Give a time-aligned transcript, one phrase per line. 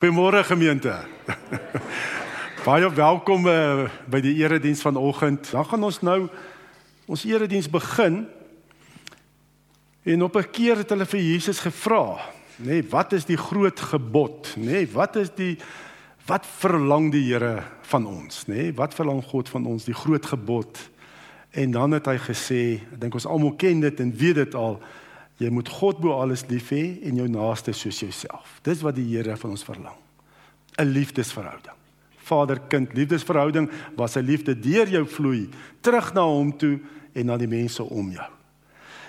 [0.00, 0.94] Goeiemôre gemeente.
[2.64, 5.50] Baie welkom uh, by die erediens vanoggend.
[5.52, 6.22] Dan gaan ons nou
[7.04, 8.22] ons erediens begin.
[10.08, 12.16] En op 'n keer het hulle vir Jesus gevra,
[12.56, 14.64] nê, nee, wat is die groot gebod, nê?
[14.64, 15.58] Nee, wat is die
[16.24, 18.54] wat verlang die Here van ons, nê?
[18.54, 20.80] Nee, wat verlang God van ons, die groot gebod?
[21.50, 24.80] En dan het hy gesê, ek dink ons almal ken dit en weet dit al,
[25.40, 28.58] Jy moet God bo alles lief hê en jou naaste soos jouself.
[28.66, 29.96] Dis wat die Here van ons verlang.
[30.78, 31.76] 'n Liefdesverhouding.
[32.30, 35.48] Vader-kind liefdesverhouding waar sy liefde deur jou vloei
[35.80, 36.78] terug na hom toe
[37.14, 38.28] en na die mense om jou.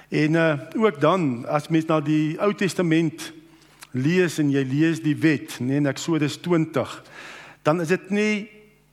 [0.09, 3.33] En uh ook dan as mens na die Ou Testament
[3.91, 7.03] lees en jy lees die wet, nee in Eksodus 20,
[7.63, 8.49] dan is dit nie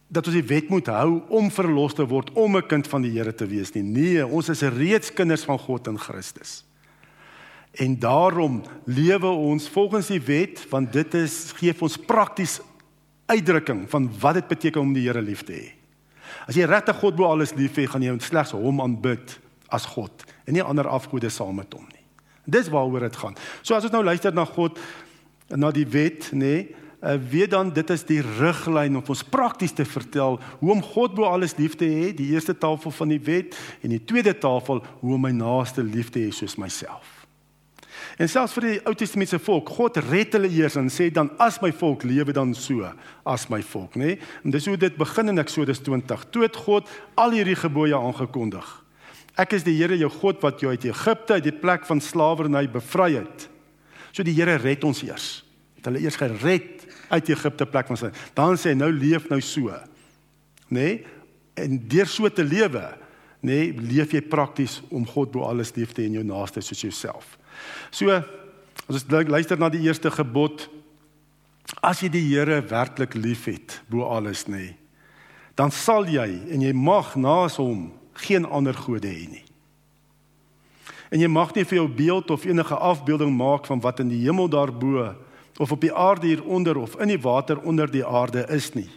[0.09, 3.13] dat ons die wet moet hou om verlos te word om 'n kind van die
[3.13, 3.83] Here te wees nie.
[3.83, 6.65] Nee, ons is reeds kinders van God in Christus.
[7.73, 12.61] En daarom lewe ons volgens die wet want dit is gee ons prakties
[13.29, 15.69] uitdrukking van wat dit beteken om die Here lief te hê.
[16.49, 19.37] As jy regtig God bo alles lief hê, gaan jy slegs hom aanbid
[19.69, 22.05] as God en nie ander afgode saam met hom nie.
[22.49, 23.37] Dis waaroor dit gaan.
[23.61, 24.81] So as ons nou luister na God
[25.53, 29.77] na die wet, nê, nee, uh, weet dan dit is die riglyn om ons prakties
[29.77, 33.23] te vertel hoe om God bo alles lief te hê, die eerste tafel van die
[33.29, 37.18] wet en die tweede tafel hoe om my naaste lief te hê soos myself.
[38.19, 41.61] En selfs vir die Ou Testamentiese volk, God red hulle eers en sê dan as
[41.63, 42.89] my volk lewe dan so
[43.23, 44.17] as my volk, nê?
[44.17, 44.19] Nee?
[44.43, 46.25] En dis hoe dit begin in Eksodus 20.
[46.35, 48.67] Toe het God al hierdie gebooie aangekondig.
[49.39, 52.65] Ek is die Here jou God wat jou uit Egipte, uit die plek van slawerny
[52.67, 53.47] bevry het.
[54.11, 55.31] So die Here red ons eers.
[55.79, 58.29] Het hulle eers gered uit Egipte plek van slawerny.
[58.35, 59.71] Dan sê hy nou leef nou so.
[60.75, 60.75] Nê?
[60.75, 60.97] Nee?
[61.59, 62.83] En deur so te lewe,
[63.43, 66.63] nê, nee, leef jy prakties om God bo alles lief te hê en jou naaste
[66.63, 67.38] soos jouself.
[67.91, 68.25] So as
[68.89, 70.69] ons luister na die eerste gebod
[71.83, 74.77] as jy die Here werklik liefhet bo alles nê
[75.59, 77.89] dan sal jy en jy mag naas hom
[78.23, 79.45] geen ander gode hê nie.
[81.11, 84.21] En jy mag nie vir jou beeld of enige afbeelding maak van wat in die
[84.23, 85.09] hemel daarbo
[85.59, 88.89] of op die aarde hieronder of in die water onder die aarde is nie.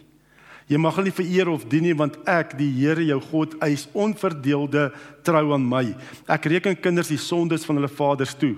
[0.70, 3.88] Jy mag hulle nie vereer of dien nie want ek die Here jou God eis
[3.92, 4.90] onverdeelde
[5.26, 5.86] trou aan my.
[6.30, 8.54] Ek reken kinders die sondes van hulle vaders toe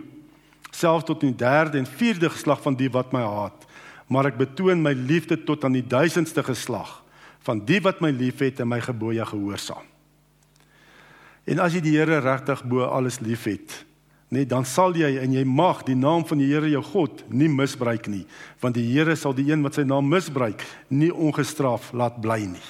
[0.75, 3.67] selfs tot in die derde en vierde geslag van die wat my haat.
[4.11, 7.01] Maar ek betoon my liefde tot aan die duisendste geslag
[7.45, 9.85] van die wat my liefhet en my gebooie gehoorsaam.
[11.45, 13.85] En as jy die Here regtig bo alles liefhet,
[14.29, 17.49] nee, dan sal jy en jy mag die naam van die Here jou God nie
[17.49, 18.27] misbruik nie,
[18.61, 22.69] want die Here sal die een wat sy naam misbruik nie ongestraf laat bly nie.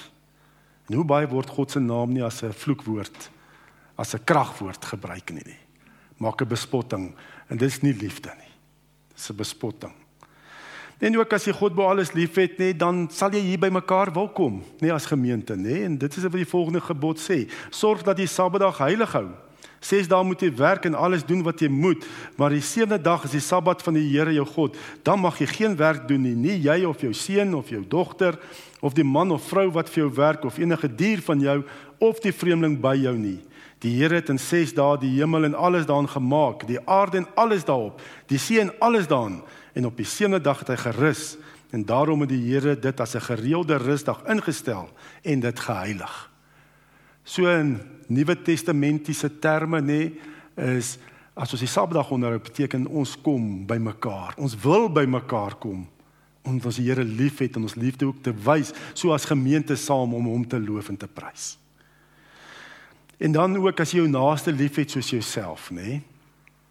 [0.89, 3.29] En hoe baie word God se naam nie as 'n vloekwoord,
[3.97, 5.61] as 'n kragwoord gebruik nie nie.
[6.17, 7.15] Maak 'n bespotting
[7.51, 8.51] En dis nie liefde nie.
[9.13, 9.93] Dis 'n bespotting.
[10.97, 14.13] En ook as jy God bo alles liefhet, nê, dan sal jy hier by mekaar
[14.13, 15.83] wil kom, nê, as gemeente, nê.
[15.83, 19.29] En dit is wat die volgende gebod sê: Sorg dat jy Saterdag heilig hou.
[19.85, 22.05] Ses dae moet jy werk en alles doen wat jy moet,
[22.39, 24.77] maar die sewende dag is die Sabbat van die Here jou God.
[25.05, 28.39] Dan mag jy geen werk doen nie, nie jy of jou seun of jou dogter
[28.81, 31.59] of die man of vrou wat vir jou werk of enige dier van jou
[32.01, 33.37] of die vreemdeling by jou nie.
[33.83, 37.27] Die Here het in 6 dae die hemel en alles daarin gemaak, die aarde en
[37.37, 38.01] alles daarop,
[38.31, 39.43] die see en alles daarin,
[39.75, 41.35] en op die sewende dag het hy gerus.
[41.75, 44.89] En daarom het die Here dit as 'n gereelde rusdag ingestel
[45.21, 46.34] en dit geheilig.
[47.25, 49.99] So in Nuwe Testamentiese terme nê
[50.61, 50.95] is
[51.35, 54.37] as ons die Sabbatdag onderhou beteken ons kom by mekaar.
[54.37, 55.87] Ons wil by mekaar kom
[56.45, 60.27] omdat ons Here liefhet en ons liefde ook te wys, so as gemeente saam om
[60.29, 61.55] hom te loof en te prys.
[63.17, 66.03] En dan ook as jy jou naaste liefhet soos jouself, nê?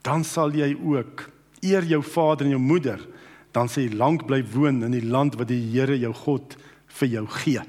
[0.07, 1.25] Dan sal jy ook
[1.65, 3.03] eer jou vader en jou moeder,
[3.51, 6.55] dan sê lank bly woon in die land wat die Here jou God
[7.01, 7.67] vir jou gee.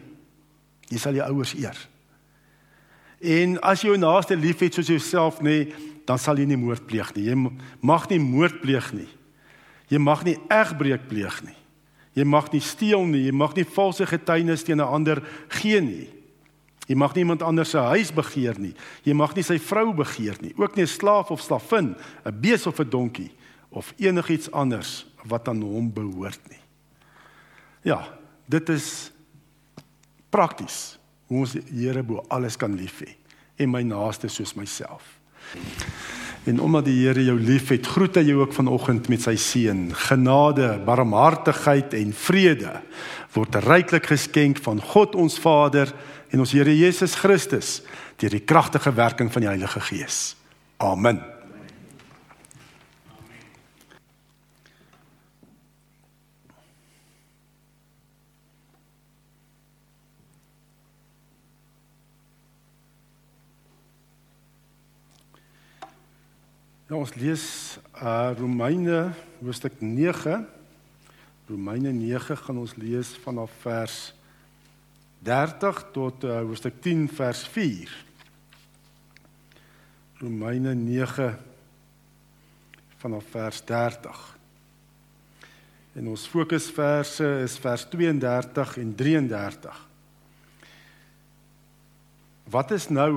[0.91, 1.79] Jy sal jou ouers eer.
[3.25, 6.85] En as jy jou naaste liefhet soos jouself, nê, nee, dan sal jy nie moord
[6.85, 7.27] pleeg nie.
[7.31, 7.35] Jy
[7.81, 9.09] mag nie moord pleeg nie.
[9.89, 11.55] Jy mag nie egbreek pleeg nie.
[12.15, 13.25] Jy mag nie steel nie.
[13.25, 16.09] Jy mag nie valse getuienis teen 'n ander gee nie.
[16.87, 18.75] Jy mag nie iemand anders se huis begeer nie.
[19.03, 21.95] Jy mag nie sy vrou begeer nie, ook nie 'n slaaf of slavin,
[22.25, 23.31] 'n bees of 'n donkie
[23.69, 26.59] of enigiets anders wat aan hom behoort nie.
[27.81, 28.07] Ja,
[28.47, 29.11] dit is
[30.29, 33.24] prakties hoe ons die Here bo alles kan lief hê
[33.55, 35.15] en my naaste soos myself.
[36.45, 39.87] En omdat die Here jou liefhet, groet hy jou ook vanoggend met sy seën.
[40.07, 42.79] Genade, barmhartigheid en vrede
[43.35, 45.91] word ryklik geskenk van God ons Vader
[46.29, 47.79] en ons Here Jesus Christus
[48.21, 50.35] deur die kragtige werking van die Heilige Gees.
[50.77, 51.34] Amen.
[66.85, 67.43] Ja, ons lees
[67.97, 69.07] uh Romeine
[69.39, 70.43] hoofstuk 9.
[71.49, 73.95] Romeine 9 gaan ons lees vanaf vers
[75.25, 77.89] 30 tot uh hoofstuk 10 vers 4.
[80.21, 81.31] Romeine 9
[83.01, 84.23] vanaf vers 30.
[85.97, 89.85] En ons fokusverse is vers 32 en 33.
[92.53, 93.09] Wat is nou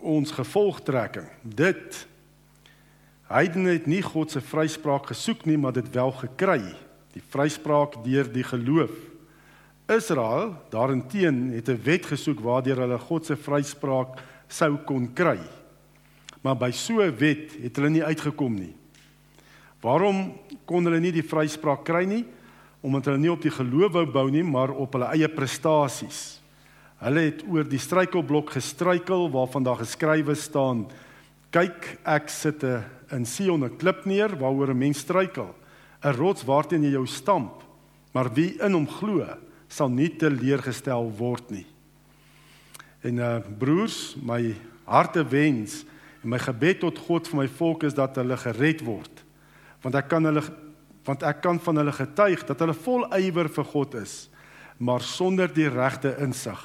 [0.00, 1.28] ons gevolgtrekking?
[1.44, 2.08] Dit
[3.30, 6.58] Heidene het nie God se vryspraak gesoek nie, maar dit wel gekry.
[7.14, 8.90] Die vryspraak deur die geloof.
[9.90, 14.18] Israel daarenteen het 'n wet gesoek waardeur hulle God se vryspraak
[14.48, 15.38] sou kon kry.
[16.42, 18.74] Maar by so 'n wet het hulle nie uitgekom nie.
[19.80, 20.32] Waarom
[20.64, 22.24] kon hulle nie die vryspraak kry nie?
[22.80, 26.40] Omdat hulle nie op die geloof wou bou nie, maar op hulle eie prestasies.
[26.98, 30.86] Hulle het oor die struikelblok gestruikel waarvan daar geskrywe staan:
[31.50, 35.54] "Kyk, ek sit 'n in Sion 'n klip neer waaroor 'n mens struikel,
[36.02, 37.62] 'n rots waarteen jy jou stamp,
[38.14, 39.26] maar wie in hom glo,
[39.68, 41.66] sal nie teleurgestel word nie.
[43.02, 44.54] En uh broers, my
[44.84, 45.84] harte wens
[46.22, 49.22] en my gebed tot God vir my volk is dat hulle gered word.
[49.82, 50.42] Want ek kan hulle
[51.04, 54.28] want ek kan van hulle getuig dat hulle vol ywer vir God is,
[54.78, 56.60] maar sonder die regte insig.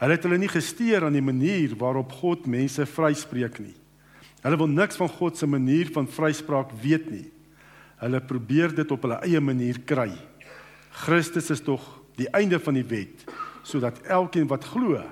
[0.00, 3.76] Hulle het hulle nie gesteer aan die manier waarop God mense vryspreek nie.
[4.40, 7.26] Hulle wil niks van God se manier van vryspraak weet nie.
[8.00, 10.10] Hulle probeer dit op hulle eie manier kry.
[11.04, 11.84] Christus is tog
[12.16, 13.26] die einde van die wet
[13.62, 15.02] sodat elkeen wat glo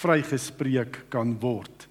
[0.00, 1.86] vrygespreek kan word.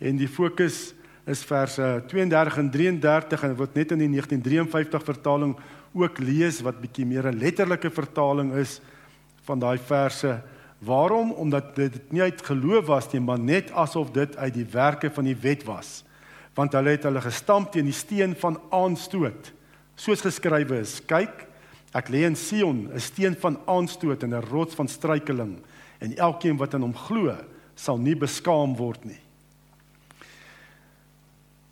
[0.00, 0.94] En die fokus
[1.28, 5.52] is verse 32 en 33 en wat net in die 1953 vertaling
[5.92, 8.80] ook lees wat bietjie meer 'n letterlike vertaling is
[9.44, 10.40] van daai verse
[10.80, 11.32] Waarom?
[11.32, 15.28] Omdat dit nie uit geloof was nie, maar net asof dit uit die werke van
[15.28, 16.00] die wet was.
[16.56, 19.52] Want hulle het hulle gestamp teen die steen van aanstoot.
[19.94, 21.46] Soos geskrywe is: "Kyk,
[21.92, 25.60] ek lê in Sion, 'n steen van aanstoot en 'n rots van struikeling,
[25.98, 27.36] en elkeen wat aan hom glo,
[27.74, 29.20] sal nie beskaam word nie."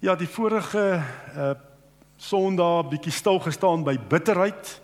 [0.01, 1.03] Ja, die vorige
[1.37, 1.55] uh
[2.19, 4.81] Sondag bietjie stil gestaan by bitterheid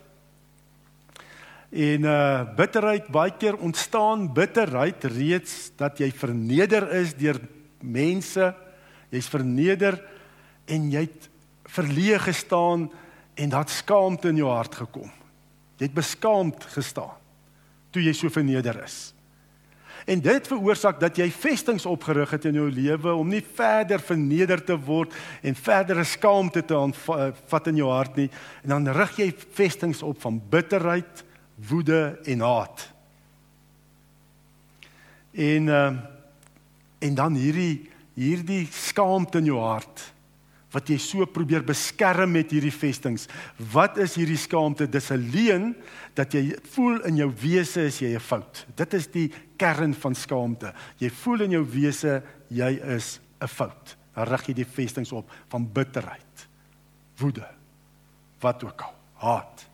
[1.75, 7.41] En uh bitterheid baie keer ontstaan bitterheid reeds dat jy verneder is deur
[7.83, 8.53] mense.
[9.11, 9.99] Jy's verneder
[10.71, 11.29] en jy't
[11.75, 12.87] verleë gestaan
[13.35, 15.11] en dat skaamte in jou hart gekom.
[15.83, 17.19] Jy't beskaamd gestaan
[17.95, 19.13] toe jy so verneder is.
[20.05, 24.61] En dit veroorsaak dat jy vestings opgerig het in jou lewe om nie verder verneder
[24.63, 28.27] te word en verdere skaamte te aanvat in jou hart nie.
[28.67, 31.25] En dan rig jy vestings op van bitterheid,
[31.55, 32.93] woede en haat.
[35.33, 35.93] En uh,
[37.05, 40.15] en dan hierdie hierdie skaamte in jou hart
[40.75, 43.29] wat jy so probeer beskerm met hierdie vestings.
[43.71, 44.89] Wat is hierdie skaamte?
[44.91, 45.75] Dis 'n leuen
[46.15, 48.67] dat jy voel in jou wese is jy 'n fout.
[48.75, 50.75] Dit is die kern van skaamte.
[50.99, 53.97] Jy voel in jou wese jy is 'n fout.
[54.15, 56.49] Dan rig jy die vestings op van bitterheid,
[57.19, 57.47] woede,
[58.41, 59.67] wat ook al, haat.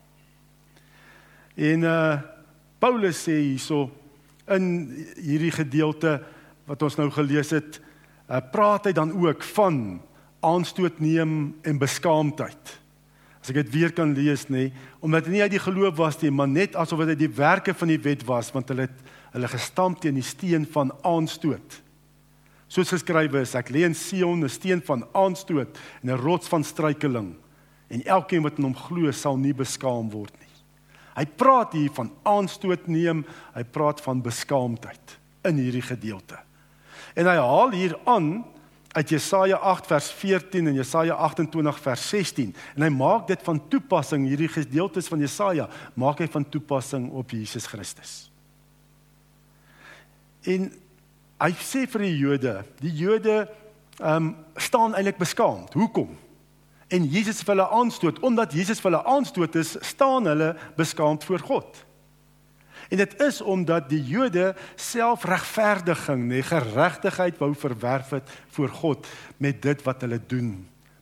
[1.61, 2.19] En uh
[2.81, 3.91] Paulus sê hierso
[4.49, 4.63] in
[5.21, 6.15] hierdie gedeelte
[6.65, 7.77] wat ons nou gelees het,
[8.25, 9.99] uh, praat hy dan ook van
[10.41, 12.73] aanstoot neem en beskaamdheid.
[13.37, 16.33] As ek dit weer kan lees nê, omdat dit nie uit die geloof was nie,
[16.33, 20.01] maar net asof dit die werke van die wet was, want hulle het hulle gestamp
[20.01, 21.77] teen die steen van aanstoot.
[22.71, 26.63] Soos geskrywe is, ek lê in Sion 'n steen van aanstoot en 'n rots van
[26.63, 27.35] struikeling
[27.89, 30.50] en elkeen wat in hom glo sal nie beskaam word nie.
[31.21, 33.21] Hy praat hier van aanstoot neem,
[33.53, 36.39] hy praat van beskaamdheid in hierdie gedeelte.
[37.13, 38.39] En hy haal hier aan
[38.91, 43.61] uit Jesaja 8 vers 14 en Jesaja 28 vers 16 en hy maak dit van
[43.71, 48.15] toepassing hierdie gedeeltes van Jesaja maak hy van toepassing op Jesus Christus.
[50.43, 50.67] En
[51.41, 53.37] hy sê vir die Jode, die Jode
[54.01, 55.75] ehm um, staan eintlik beskaamd.
[55.77, 56.09] Hoekom?
[56.91, 61.39] En Jesus vir hulle aanstoot omdat Jesus vir hulle aanstoot is staan hulle beskaamd voor
[61.39, 61.85] God.
[62.91, 69.07] En dit is omdat die Jode selfregverdiging, nee geregtigheid wou verwerf het voor God
[69.39, 70.57] met dit wat hulle doen,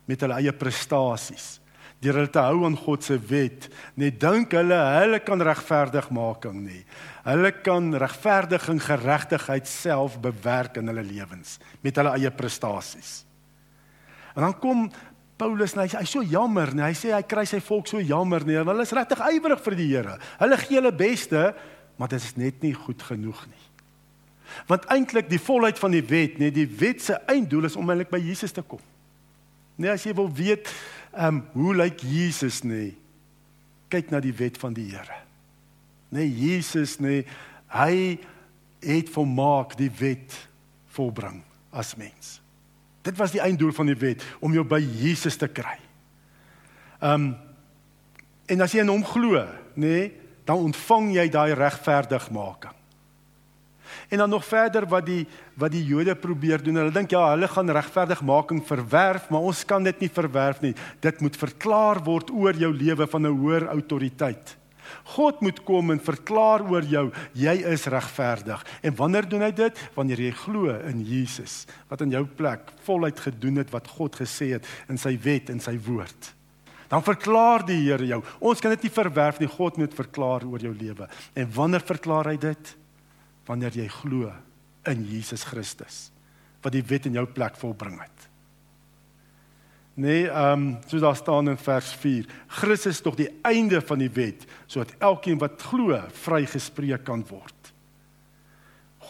[0.05, 1.55] met hulle eie prestasies.
[1.99, 3.65] Deur hulle te hou aan God se wet,
[3.99, 6.83] net dink hulle hulle kan regverdigmaking nie.
[7.25, 13.23] Hulle kan regverdiging, geregtigheid self bewerk in hulle lewens met hulle eie prestasies.
[14.37, 14.85] En dan kom
[15.39, 18.43] Paulus en hy hy's so jammer, nee, hy sê hy kry sy volk so jammer
[18.47, 18.57] nie.
[18.59, 20.17] Hulle is regtig ywerig vir die Here.
[20.41, 21.43] Hulle gee hulle beste,
[21.99, 23.65] maar dit is net nie goed genoeg nie.
[24.67, 28.11] Want eintlik die volheid van die wet, nee, die wet se einddoel is om eintlik
[28.11, 28.81] by Jesus te kom.
[29.79, 30.67] Nee, as jy wil weet,
[31.13, 32.91] ehm um, hoe lyk Jesus nie?
[33.89, 35.23] Kyk na die wet van die Here.
[36.13, 37.23] Nee, Jesus nee,
[37.73, 38.19] hy
[38.83, 40.35] het volmaak die wet
[40.95, 41.39] volbring
[41.71, 42.39] as mens.
[43.01, 45.77] Dit was die einddoel van die wet om jou by Jesus te kry.
[46.99, 47.29] Ehm um,
[48.49, 49.43] en as jy in hom glo,
[49.77, 50.05] nê, nee,
[50.41, 52.73] dan ontvang jy daai regverdigmaking.
[54.09, 55.27] En dan nog verder wat die
[55.59, 56.79] wat die Jode probeer doen.
[56.81, 60.73] Hulle dink ja, hulle gaan regverdigmaking verwerf, maar ons kan dit nie verwerf nie.
[61.03, 64.55] Dit moet verklaar word oor jou lewe van 'n hoër autoriteit.
[65.15, 67.05] God moet kom en verklaar oor jou
[67.37, 68.63] jy is regverdig.
[68.81, 69.83] En wanneer doen hy dit?
[69.95, 74.53] Wanneer jy glo in Jesus wat in jou plek voluit gedoen het wat God gesê
[74.57, 76.33] het in sy wet en sy woord.
[76.89, 78.21] Dan verklaar die Here jou.
[78.41, 79.49] Ons kan dit nie verwerf nie.
[79.49, 81.05] God moet verklaar oor jou lewe.
[81.37, 82.71] En wanneer verklaar hy dit?
[83.45, 84.31] Wanneer jy glo
[84.89, 86.07] in Jesus Christus
[86.63, 88.28] wat die wet in jou plek volbring het.
[89.99, 93.99] Nee, ehm um, soos daar staan in vers 4, Christus is tog die einde van
[93.99, 97.73] die wet sodat elkeen wat glo vrygespreek kan word.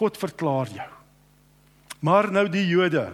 [0.00, 0.88] God verklaar jou.
[2.00, 3.04] Maar nou die Jode,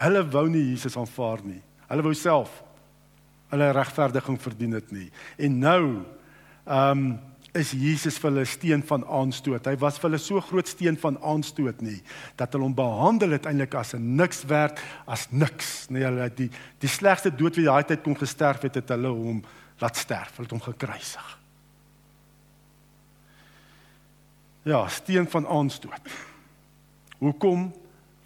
[0.00, 1.60] hulle wou nie Jesus aanvaar nie.
[1.86, 2.62] Hulle wou self
[3.54, 5.10] hulle regverdiging verdien het nie.
[5.38, 5.84] En nou
[6.64, 7.14] ehm um,
[7.54, 9.66] is Jesus vir hulle steen van aanstoot.
[9.70, 12.00] Hy was vir hulle so groot steen van aanstoot nie
[12.38, 15.86] dat hulle hom behandel het eintlik as 'n niks werd, as niks.
[15.90, 19.42] Nee, hulle die die slegste dood wat daai tyd kon gesterf het, het hulle hom
[19.80, 21.38] laat sterf, hulle het hom gekruisig.
[24.64, 26.08] Ja, steen van aanstoot.
[27.18, 27.72] Hoekom?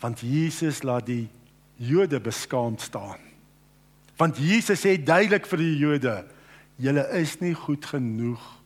[0.00, 1.28] Want Jesus laat die
[1.76, 3.18] Jode beskaamd staan.
[4.16, 6.26] Want Jesus sê duidelik vir die Jode,
[6.76, 8.57] julle is nie goed genoeg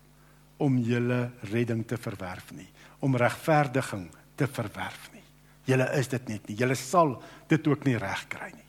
[0.56, 2.68] om julle redding te verwerf nie,
[3.00, 5.22] om regverdiging te verwerf nie.
[5.64, 6.56] Julle is dit net nie.
[6.58, 7.16] Julle sal
[7.50, 8.68] dit ook nie regkry nie.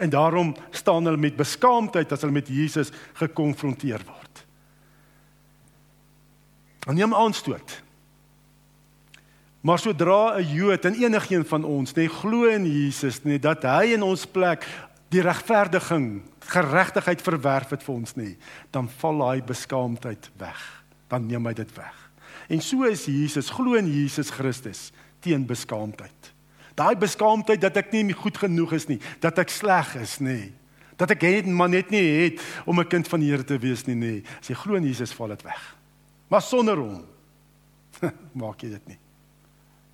[0.00, 4.44] En daarom staan hulle met beskaamdheid as hulle met Jesus gekonfronteer word.
[6.88, 7.82] En neem aanstoot.
[9.60, 13.92] Maar sodra 'n Jood en enigiemand van ons net glo in Jesus, net dat hy
[13.92, 14.64] in ons plek
[15.08, 18.36] die regverdiging, geregtigheid verwerf het vir ons nie,
[18.70, 20.60] dan val daai beskaamdheid weg.
[21.08, 21.96] Dan neem hy dit weg.
[22.48, 26.32] En so is Jesus, glo in Jesus Christus teen beskaamdheid.
[26.74, 30.52] Daai beskaamdheid dat ek nie goed genoeg is nie, dat ek sleg is nie,
[31.00, 33.86] dat ek het maar net nie het om 'n kind van die Here te wees
[33.86, 34.22] nie, nee.
[34.40, 35.76] As jy glo in Jesus, val dit weg.
[36.28, 37.04] Maar sonder hom
[38.32, 38.98] maak jy dit nie.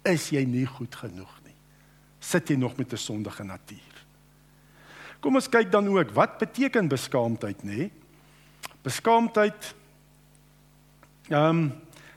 [0.05, 1.55] Is jy nie goed genoeg nie?
[2.21, 3.96] Sit jy nog met 'n sondige natuur?
[5.21, 7.91] Kom ons kyk dan ook wat beteken beskaamdheid nê?
[8.83, 9.75] Beskaamdheid
[11.31, 11.73] ehm um,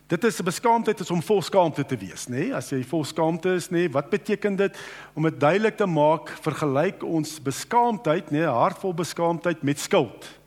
[0.09, 2.51] dit is 'n beskaamdheid is om vol skaamte te wees nê?
[2.53, 4.77] As jy vol skaamte is nê, wat beteken dit
[5.13, 6.29] om dit duidelik te maak?
[6.41, 10.39] Vergelyk ons beskaamdheid nê, hartvol beskaamdheid met skuld.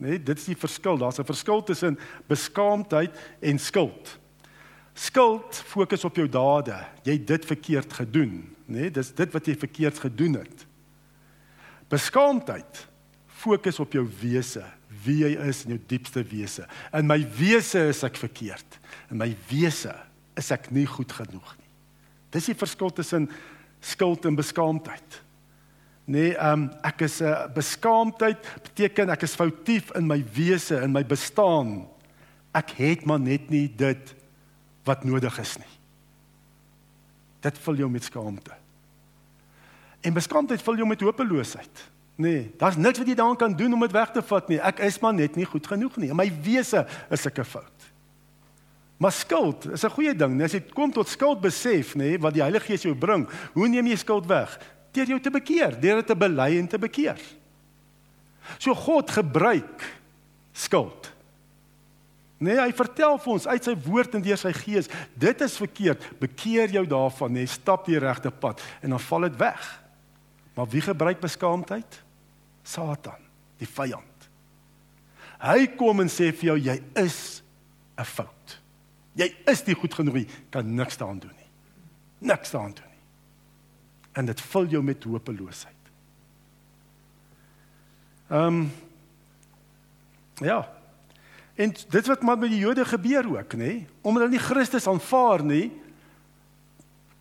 [0.00, 0.96] Nê, dit is die verskil.
[0.98, 1.98] Daar's 'n verskil tussen
[2.28, 4.18] beskaamdheid en skuld.
[4.94, 6.86] Skuld fokus op jou dade.
[7.02, 8.90] Jy het dit verkeerd gedoen, nê?
[8.90, 10.66] Dis dit wat jy verkeerd gedoen het.
[11.94, 12.86] Beskaamdheid
[13.44, 14.64] fokus op jou wese,
[15.04, 16.66] wie jy is in jou diepste wese.
[16.96, 18.78] In my wese is ek verkeerd.
[19.12, 19.92] In my wese
[20.38, 21.70] is ek nie goed genoeg nie.
[22.34, 23.28] Dis die verskil tussen
[23.84, 25.20] skuld en beskaamdheid.
[26.10, 30.80] Nee, ehm um, ek is 'n uh, beskaamdheid beteken ek is foutief in my wese,
[30.82, 31.86] in my bestaan.
[32.52, 34.14] Ek het maar net nie dit
[34.84, 35.74] wat nodig is nie.
[37.40, 38.63] Dit vul jou met skaamte.
[40.04, 41.84] En beskaamdheid vul jou met hopeloosheid.
[42.20, 44.60] Nee, daar's niks wat jy daaraan kan doen om dit weg te vat nie.
[44.62, 46.12] Ek is maar net nie goed genoeg nie.
[46.12, 47.88] In my wese is ek 'n fout.
[48.96, 50.42] Maar skuld is 'n goeie ding.
[50.42, 53.86] As jy kom tot skuld besef, nê, wat die Heilige Gees jou bring, hoe neem
[53.86, 54.60] jy skuld weg?
[54.92, 57.18] Deur jou te bekeer, deur dit te bely en te bekeer.
[58.58, 60.00] So God gebruik
[60.52, 61.12] skuld.
[62.38, 66.20] Nee, hy vertel vir ons uit sy woord en deur sy gees, dit is verkeerd.
[66.20, 69.83] Bekeer jou daarvan, nê, stap die regte pad en dan val dit weg.
[70.54, 72.02] Maar wie gebruik beskaamdheid?
[72.62, 73.20] Satan,
[73.60, 74.28] die vyand.
[75.44, 77.42] Hy kom en sê vir jou jy is
[77.98, 78.60] 'n fout.
[79.14, 81.50] Jy is nie goed genoeg nie, kan niks daaraan doen nie.
[82.18, 83.04] Niks daaraan doen nie.
[84.12, 85.74] En dit vul jou met hopeloosheid.
[88.30, 88.72] Ehm um,
[90.42, 90.72] Ja.
[91.54, 93.86] En dit wat met die Jode gebeur ook, nê?
[94.02, 95.70] Omdat hulle nie Christus aanvaar nie,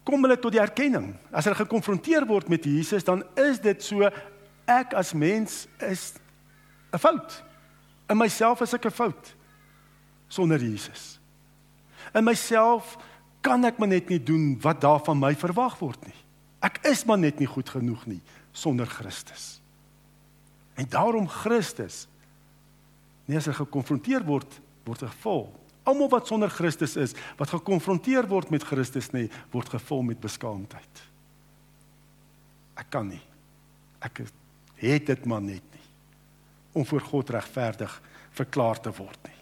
[0.03, 1.13] kom hulle tot die erkenning.
[1.31, 4.09] As hulle gekonfronteer word met Jesus, dan is dit so
[4.69, 6.13] ek as mens is
[6.93, 7.43] 'n fout.
[8.09, 9.35] In myself is ek 'n fout
[10.27, 11.19] sonder Jesus.
[12.13, 12.97] In myself
[13.41, 16.19] kan ek maar net nie doen wat daar van my verwag word nie.
[16.63, 19.61] Ek is maar net nie goed genoeg nie sonder Christus.
[20.75, 22.07] En daarom Christus
[23.25, 25.45] nie as hy gekonfronteer word word hy gevul.
[25.83, 31.03] Almal wat sonder Christus is, wat gekonfronteer word met Christus nie, word gevul met beskaamdheid.
[32.79, 33.21] Ek kan nie.
[34.03, 34.23] Ek
[34.83, 35.81] het dit maar net nie
[36.73, 37.91] om voor God regverdig
[38.33, 39.39] verklaar te word nie.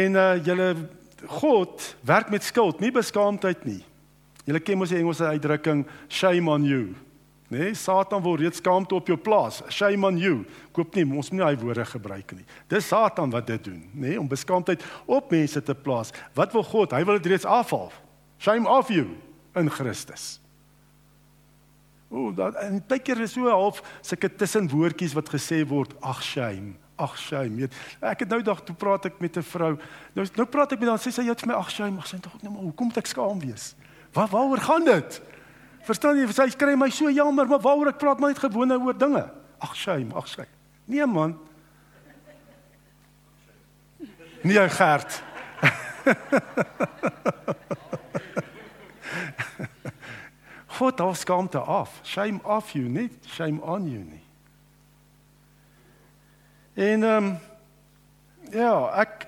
[0.00, 0.70] En uh julle
[1.28, 3.82] God werk met skuld, nie beskaamdheid nie.
[4.48, 6.94] Julle ken mos die Engelse uitdrukking shame on you.
[7.50, 9.58] Nee, Satan wil reeds skaamte op jou plaas.
[9.68, 10.44] Shame on you.
[10.72, 12.44] Koop nie, ons moet nie daai woorde gebruik nie.
[12.70, 16.14] Dis Satan wat dit doen, nê, nee, om beskaamdheid op mense te plaas.
[16.38, 16.94] Wat wil God?
[16.94, 17.90] Hy wil dit reeds afhaal.
[18.38, 19.16] Shame off you
[19.58, 20.36] in Christus.
[22.10, 26.76] O, dat en baie keer is so half sulke tussenwoordjies wat gesê word, ag shame,
[27.02, 27.64] ag shame.
[27.64, 27.74] Weet,
[28.12, 29.74] ek het nou dag toe praat ek met 'n vrou.
[30.14, 32.06] Nou nou praat ek met haar, sê sy jy het vir my ag shame, ag
[32.06, 33.74] sy tog net maar hoekom moet ek skaam wees?
[34.14, 35.22] Waar waaroor gaan dit?
[35.86, 38.96] Verstaan jy, sy kry my so jammer, maar waaroor ek praat maar net gewone oor
[38.98, 39.24] dinge.
[39.60, 40.48] Ag shame, ag shame.
[40.90, 41.38] Nee man.
[44.42, 45.22] Nee Gert.
[50.80, 52.00] God, daar skaamte af.
[52.02, 54.22] Shame off you, nie shame on you nie.
[56.74, 57.38] En ehm um,
[58.50, 59.26] ja, ek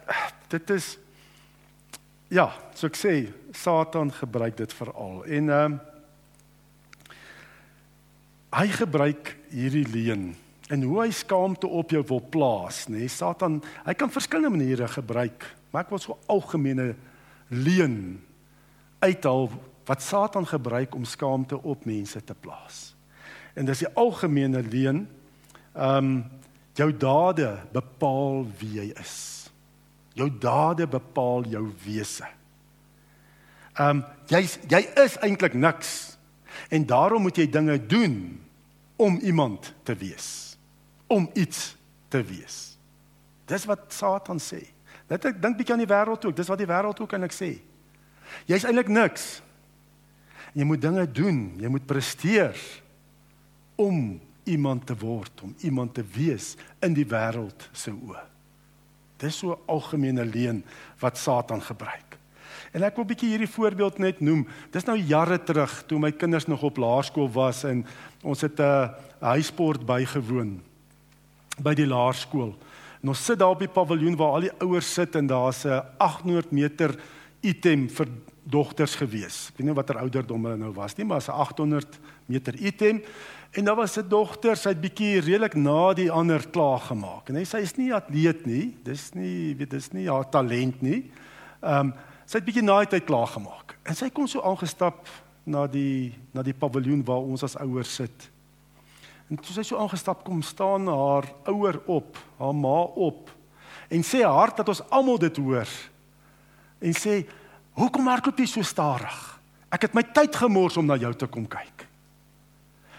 [0.49, 0.99] dit is
[2.33, 3.13] ja, so ek sê
[3.53, 5.25] Satan gebruik dit veral.
[5.25, 5.81] En ehm um,
[8.53, 10.33] hy gebruik hierdie leuen
[10.73, 13.05] en hoe hy skaamte op jou wil plaas, nê?
[13.05, 16.93] Nee, Satan, hy kan verskillende maniere gebruik, maar ek wil so algemene
[17.53, 17.97] leuen
[19.03, 19.51] uithaal
[19.89, 22.93] wat Satan gebruik om skaamte op mense te plaas.
[23.59, 25.07] En dis die algemene leuen
[25.73, 26.15] ehm um,
[26.73, 29.17] jou dade bepaal wie jy is.
[30.17, 32.29] Jou dade bepaal jou wese.
[33.77, 36.12] Ehm um, jy jy is eintlik niks
[36.69, 38.41] en daarom moet jy dinge doen
[38.97, 40.57] om iemand te wees,
[41.07, 41.77] om iets
[42.09, 42.77] te wees.
[43.47, 44.62] Dis wat Satan sê.
[45.11, 47.53] Net ek dink bietjie aan die wêreld ook, dis wat die wêreld ook eintlik sê.
[48.49, 49.43] Jy's eintlik niks.
[50.53, 52.57] Jy moet dinge doen, jy moet presteer
[53.81, 58.25] om iemand te word, om iemand te wees in die wêreld se oë.
[59.23, 60.65] Dis so 'n algemene leuen
[60.99, 62.12] wat Satan gebruik.
[62.73, 64.47] En ek wil 'n bietjie hierdie voorbeeld net noem.
[64.71, 67.85] Dis nou jare terug toe my kinders nog op laerskool was en
[68.23, 70.61] ons het 'n huisport bygewoon
[71.63, 72.57] by die laerskool.
[73.03, 75.83] En ons sit daar op die paviljoen waar al die ouers sit en daar's 'n
[75.99, 76.97] 800 meter
[77.41, 78.09] item vir
[78.43, 79.49] dogters gewees.
[79.49, 83.03] Ek weet nie watter ouderdom hulle nou was nie, maar 'n 800 meter item.
[83.53, 87.29] En daar was 'n dogter, sy het bietjie redelik na die ander klaar gemaak.
[87.29, 88.75] En hy sê sy is nie atleet nie.
[88.83, 91.11] Dis nie, weet dis nie haar talent nie.
[91.61, 91.95] Ehm um,
[92.33, 93.75] sy het bietjie na die tyd klaar gemaak.
[93.85, 95.05] En sy kom so aangestap
[95.45, 98.29] na die na die paviljoen waar ons as ouers sit.
[99.29, 103.29] En toe sy so aangestap kom staan haar ouer op, haar ma op
[103.92, 105.68] en sê hard dat ons almal dit hoor.
[106.81, 107.27] En sê,
[107.77, 109.40] "Hoekom hardloop jy so stadig?
[109.71, 111.87] Ek het my tyd gemors om na jou te kom kyk."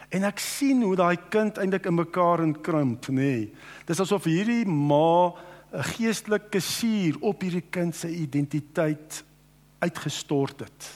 [0.10, 3.14] En ek sien hoe daai kind eintlik in mekaar inkrimp, nê.
[3.14, 3.54] Nee.
[3.86, 5.34] Dis asof hierdie ma
[5.74, 9.24] 'n geestelike suur op hierdie kind se identiteit
[9.80, 10.90] uitgestort het.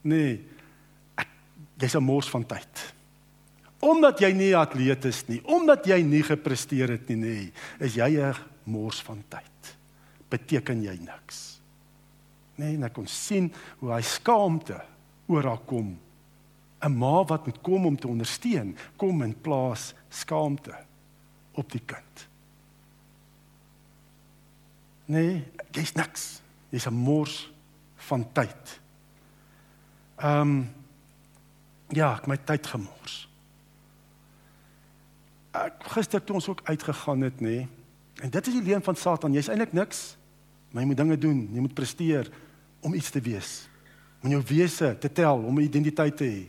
[0.00, 0.40] Nee.
[1.76, 2.94] Jy's 'n mors van tyd.
[3.78, 8.16] Omdat jy nie atleet is nie, omdat jy nie gepresteer het nie, nê, is jy
[8.16, 8.34] 'n
[8.64, 9.76] mors van tyd.
[10.28, 11.60] Beteken jy niks.
[12.56, 14.80] Nee, en ek kon sien hoe hy skaamte
[15.28, 15.98] oor haar kom
[16.80, 20.74] 'n ma wat moet kom om te ondersteun, kom in plaas skaamte
[21.52, 22.28] op die kind.
[25.06, 26.40] Nee, jy's niks.
[26.68, 27.52] Jy's 'n mors
[27.94, 28.80] van tyd.
[30.16, 30.74] Ehm um,
[31.88, 33.28] ja, ek my tyd gemors.
[35.52, 37.46] Ek gister toe ons ook uitgegaan het, nê.
[37.46, 37.68] Nee,
[38.20, 39.32] en dit is die leuen van Satan.
[39.32, 40.16] Jy's eintlik niks,
[40.70, 42.30] maar jy moet dinge doen, jy moet presteer
[42.80, 43.68] om iets te wees.
[44.22, 46.46] Om jou wese te tel, om 'n identiteit te hê.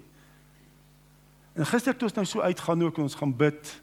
[1.54, 3.82] En gister toe ons nou so uitgaan ook en ons gaan bid,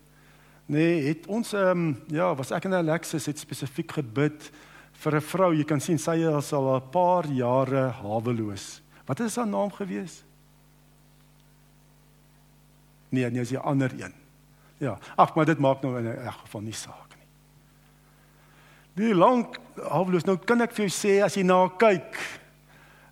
[0.66, 4.50] nee, het ons ehm um, ja, was ek en Alexis het spesifiek gebid
[4.92, 5.54] vir 'n vrou.
[5.54, 8.80] Jy kan sien sy is al 'n paar jare haweloos.
[9.06, 10.24] Wat is haar naam gewees?
[13.10, 14.12] Nee, nee, sy ander een.
[14.78, 17.28] Ja, ag, maar dit maak nou in 'n geval nie saak nie.
[18.94, 20.24] Die lank haweloos.
[20.24, 22.16] Nou kan ek vir jou sê as jy na haar kyk,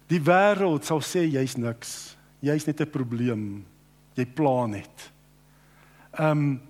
[0.08, 2.16] die wêreld sal sê jy's niks.
[2.40, 3.64] Jy's net 'n probleem
[4.16, 5.12] jy pla net.
[6.18, 6.60] Ehm um,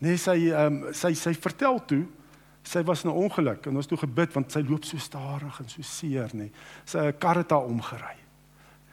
[0.00, 2.04] nee sy ehm um, sy sy vertel toe
[2.62, 5.82] sy was 'n ongeluk en ons toe gebid want sy loop so stadig en so
[5.82, 6.50] seer nê.
[6.84, 8.16] Sy 'n kar het haar omgery.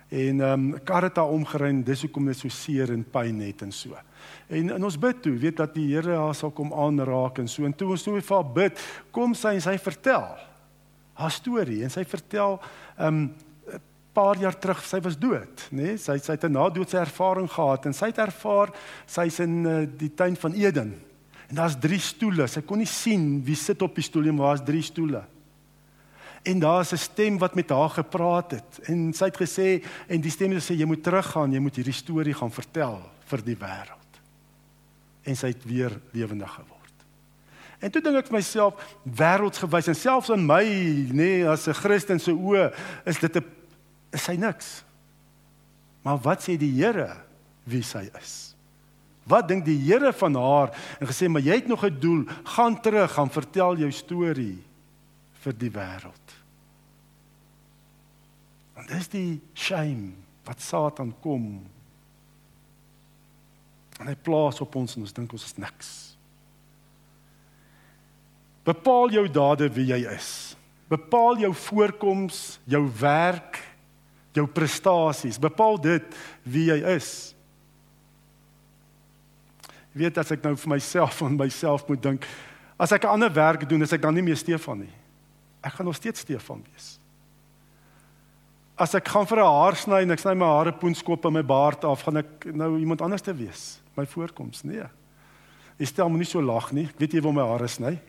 [0.09, 3.97] En ehm um, karata omgeruim, dis hoekom dit so seer en pyn het en so.
[4.47, 7.65] En in ons bid toe, weet dat die Here haar sal kom aanraak en so.
[7.65, 8.79] En toe ons toe vir haar bid,
[9.11, 10.37] kom sy en sy vertel
[11.17, 12.59] haar storie en sy vertel
[12.97, 13.33] ehm um,
[14.17, 15.93] paar jaar terug sy was dood, nê?
[15.93, 15.97] Nee?
[16.01, 18.73] Sy sy het 'n nadoodse ervaring gehad en sy het ervaar
[19.05, 20.95] sy's in uh, die tuin van Eden.
[21.49, 22.47] En daar's drie stoele.
[22.47, 25.23] Sy kon nie sien wie sit op die stoel nie, maar daar's drie stoele.
[26.43, 30.31] En daar's 'n stem wat met haar gepraat het en sy het gesê en die
[30.31, 34.11] stem het gesê jy moet teruggaan, jy moet hierdie storie gaan vertel vir die wêreld.
[35.23, 36.77] En sy het weer lewendig geword.
[37.79, 41.73] En toe dink ek vir myself wêreldsgewys en selfs in my nê nee, as 'n
[41.73, 42.73] Christen se oë
[43.05, 43.56] is dit 'n
[44.15, 44.81] is sy niks.
[46.05, 47.09] Maar wat sê die Here
[47.67, 48.35] wie sy is?
[49.27, 52.81] Wat dink die Here van haar en gesê maar jy het nog 'n doel, gaan
[52.81, 54.63] terug, gaan vertel jou storie
[55.43, 56.27] vir die wêreld.
[58.77, 60.13] En dis die shame
[60.45, 61.65] wat Satan kom.
[63.99, 65.89] En hy plaas op ons en ons dink ons is niks.
[68.67, 70.55] Bepaal jou dade wie jy is.
[70.91, 73.59] Bepaal jou voorkoms, jou werk,
[74.37, 77.09] jou prestasies, bepaal dit wie jy is.
[79.93, 82.27] Jy weet as ek nou vir myself van myself moet dink,
[82.77, 84.93] as ek 'n ander werk doen, is ek dan nie meer Stefan nie.
[85.63, 86.99] Ek gaan nog steeds Stefan wees.
[88.77, 91.41] As ek gaan vir 'n haar sny en ek sny my hare poenskop en my
[91.41, 93.79] baard af, gaan ek nou iemand anders te wees.
[93.95, 94.85] My voorkoms, nee.
[95.79, 96.85] Jy stel my nie so lag nie.
[96.85, 97.99] Ek weet jy wil my hare sny.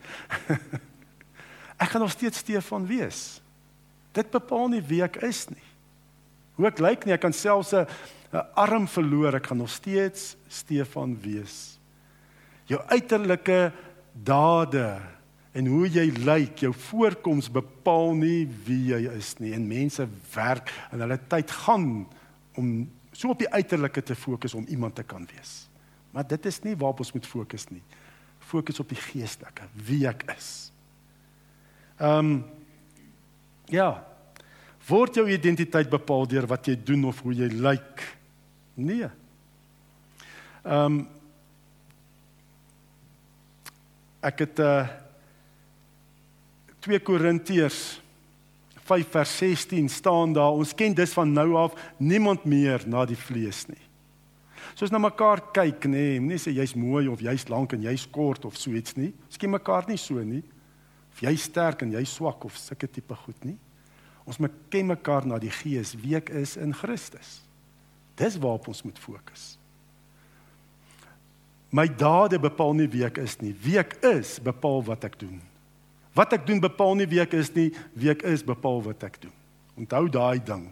[1.81, 3.41] ek gaan nog steeds Stefan wees.
[4.13, 5.68] Dit bepaal nie wie ek is nie
[6.59, 7.87] hoe ek lyk nie, ek kan selfs 'n
[8.53, 11.79] arm verloor, ek gaan nog steeds Stefan wees.
[12.67, 13.71] Jou uiterlike
[14.13, 15.01] dade
[15.53, 19.53] en hoe jy lyk, jou voorkoms bepaal nie wie jy is nie.
[19.53, 22.05] En mense werk en hulle tyd gaan
[22.55, 25.67] om so op die uiterlike te fokus om iemand te kan wees.
[26.11, 27.81] Maar dit is nie waarop ons moet fokus nie.
[28.39, 30.71] Fokus op die geestelike, wie ek is.
[31.99, 32.45] Ehm um,
[33.69, 34.08] ja,
[34.89, 38.03] word jou identiteit bepaal deur wat jy doen of hoe jy lyk.
[38.79, 39.09] Nee.
[40.65, 40.99] Ehm um,
[44.19, 44.87] ek het uh
[46.83, 47.99] 2 Korintiërs
[48.87, 53.17] 5 vers 16 staan daar ons ken dus van nou af niemand meer na die
[53.19, 53.81] vlees nie.
[54.75, 58.07] Soos na mekaar kyk nê, nee, moenie sê jy's mooi of jy's lank en jy's
[58.07, 59.11] kort of so iets nie.
[59.27, 60.41] Ons ken mekaar nie so nie.
[61.11, 63.57] Of jy's sterk en jy's swak of sulke tipe goed nie.
[64.29, 67.39] Ons moet ken mekaar na die gees wie ek is in Christus.
[68.19, 69.55] Dis waarop ons moet fokus.
[71.73, 73.55] My dade bepaal nie wie ek is nie.
[73.63, 75.39] Wie ek is bepaal wat ek doen.
[76.17, 77.69] Wat ek doen bepaal nie wie ek is nie.
[77.97, 79.33] Wie ek is bepaal wat ek doen.
[79.79, 80.67] Onthou daai ding.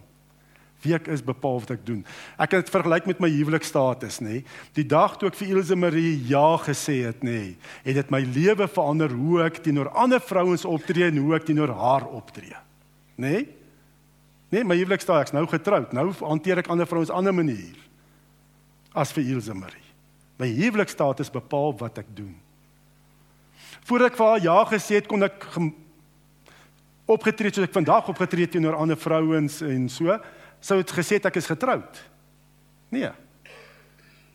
[0.84, 2.04] Wie ek is bepaal wat ek doen.
[2.38, 4.43] Ek het dit vergelyk met my huwelikstatus, nê.
[4.78, 8.70] Die dag toe ek vir Ilse Marie ja gesê het, nê, het dit my lewe
[8.70, 12.66] verander hoe ek teenoor ander vrouens optree en hoe ek teenoor haar optree
[13.17, 13.34] nê?
[13.34, 13.47] Nee?
[14.49, 15.91] Nee, my huwelik staan ek's nou getroud.
[15.95, 17.75] Nou hanteer ek ander vrouens ander manier
[18.97, 19.84] as vir Ilse Marie.
[20.39, 22.32] My huwelik status bepaal wat ek doen.
[23.88, 25.49] Voordat ek vir haar ja gesê het, kon ek
[27.08, 30.15] opgetree soos ek vandag opgetree teenoor ander vrouens en so,
[30.63, 32.01] sou dit gesê ek is getroud.
[32.93, 33.12] Nee.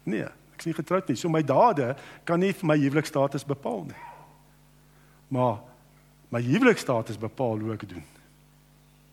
[0.05, 1.17] Nee, ek is nie getroud nie.
[1.17, 1.95] So my dade
[2.29, 4.09] kan nie my huwelik status bepaal nie.
[5.33, 5.63] Maar
[6.33, 8.05] my huwelik status bepaal hoe ek doen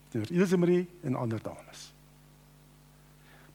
[0.09, 1.85] teenoor Elise Marie en ander dames.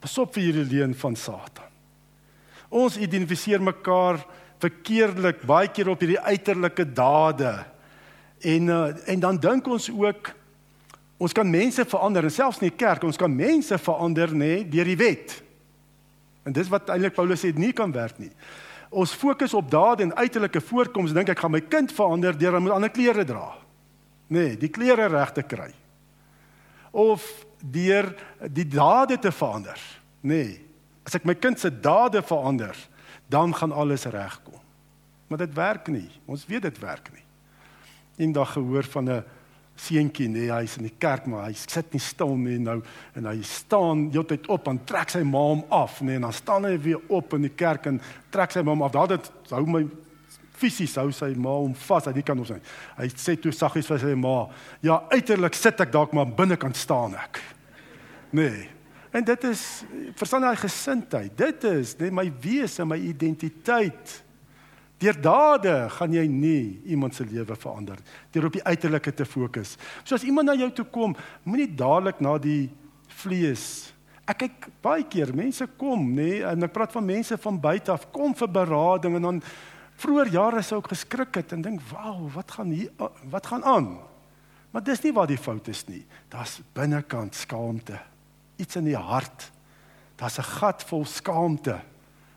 [0.02, 1.70] Pas op vir hierdie leuen van Satan.
[2.74, 4.20] Ons identifiseer mekaar
[4.62, 7.52] verkeerdelik baie keer op hierdie uiterlike dade.
[8.44, 10.32] En uh, en dan dink ons ook
[11.24, 14.98] ons kan mense verander en selfs nie kerk, ons kan mense verander nê deur die
[15.00, 15.38] wet.
[16.44, 18.32] En dis wat eintlik Paulus sê nie kan werk nie.
[18.94, 22.68] Ons fokus op dade en uiterlike voorkoms dink ek gaan my kind verander deur hom
[22.74, 23.54] ander klere dra.
[24.28, 25.72] Nee, die klere reg te kry
[26.94, 28.12] of deur
[28.52, 29.80] die dade te verander.
[30.20, 30.60] Nee.
[31.04, 32.76] As ek my kind se dade verander,
[33.28, 34.60] dan gaan alles regkom.
[35.28, 36.08] Maar dit werk nie.
[36.30, 37.24] Ons weet dit werk nie.
[38.24, 39.24] Eendag gehoor van 'n
[39.74, 42.82] seentjie, nee, hy's in die kerk, maar hy sit nie stil nie nou
[43.18, 46.64] en hy staan heeltyd op en trek sy ma hom af, nee, en dan staan
[46.64, 48.92] hy weer op in die kerk en trek sy ma hom af.
[48.92, 49.82] Daar dit hou my
[50.64, 52.58] fisies hou sy ma hom vas die kant of sy.
[52.98, 54.48] Hy sê toe saggies vir sy ma,
[54.82, 57.40] "Ja, uiterlik sit ek dalk maar binnekant staan ek."
[58.32, 58.68] Nee.
[59.12, 59.84] En dit is
[60.16, 61.36] verstaan hy gesindheid.
[61.36, 64.22] Dit is net my wese, my identiteit.
[64.98, 67.96] Deur dade gaan jy nie iemand se lewe verander
[68.32, 69.76] deur op die uiterlike te fokus.
[70.04, 72.70] So as iemand na jou toe kom, moenie dadelik na die
[73.06, 77.58] vlees Ek kyk baie keer mense kom, nê, nee, en ek praat van mense van
[77.60, 79.40] buite af kom vir berading en dan
[79.96, 82.90] vroeër jare sou ek geskrik het en dink, "Wow, wat gaan hier
[83.30, 83.98] wat gaan aan?"
[84.70, 86.04] Maar dis nie waar die fout is nie.
[86.28, 88.00] Daar's binnekant skaamte.
[88.56, 89.50] Iets in die hart.
[90.16, 91.80] Daar's 'n gat vol skaamte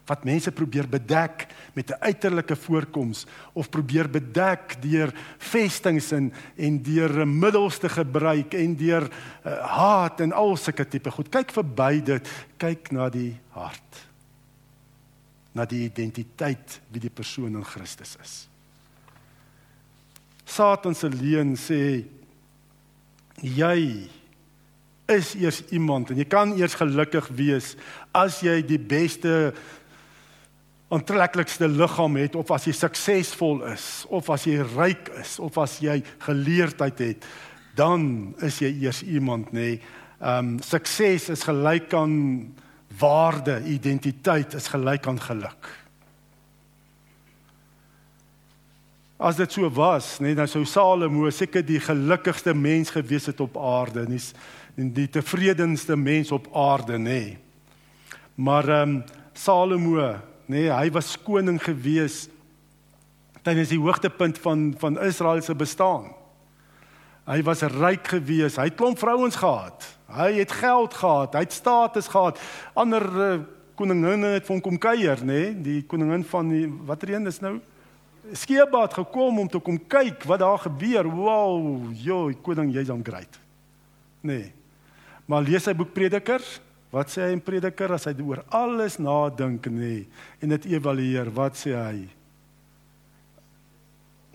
[0.08, 6.82] wat mense probeer bedek met 'n uiterlike voorkoms of probeer bedek deur vestings en en
[6.82, 9.04] deur middels te gebruik en deur
[9.46, 11.30] uh, haat en al sulke tipe goed.
[11.30, 14.07] Kyk verby dit, kyk na die hart.
[15.58, 18.36] Na die identiteit wie die persoon in Christus is.
[20.48, 21.82] Satan se leuen sê
[23.42, 23.80] jy
[25.08, 27.74] is eers iemand en jy kan eers gelukkig wees
[28.16, 29.52] as jy die beste
[30.94, 35.78] aantreklikste liggaam het of as jy suksesvol is of as jy ryk is of as
[35.84, 37.28] jy geleerdheid het
[37.78, 39.78] dan is jy eers iemand nê.
[39.78, 39.82] Nee.
[40.18, 42.16] Ehm um, sukses is gelyk aan
[43.00, 45.70] waarde, identiteit is gelyk aan geluk.
[49.18, 53.58] As dit so was, nee, dan sou Salomo seker die gelukkigste mens gewees het op
[53.58, 54.22] aarde, nie
[54.78, 57.04] die, die tevredenste mens op aarde nê.
[57.04, 57.38] Nee.
[58.38, 60.14] Maar ehm um, Salomo nê,
[60.46, 62.28] nee, hy was koning gewees
[63.42, 66.12] tydens die hoogtepunt van van Israel se bestaan.
[67.28, 69.86] Hy was ryk gewees, hy het klomp vrouens gehad.
[70.16, 72.40] Hy het geld gehad, hy het status gehad.
[72.78, 73.32] Ander uh,
[73.76, 75.42] koninginne het van kom kuier, nê?
[75.42, 75.56] Nee?
[75.66, 77.58] Die koningin van die watter een is nou
[78.36, 81.08] Skeba het gekom om te kom kyk wat daar gebeur.
[81.08, 83.38] Wow, joh, koning, jy's on great.
[84.20, 84.50] Nee.
[85.32, 89.68] Maar lees sy boek Predikers, Wat sê hy in Prediker as hy oor alles nadink
[89.72, 90.06] nê
[90.40, 91.28] en dit evalueer?
[91.36, 92.06] Wat sê hy?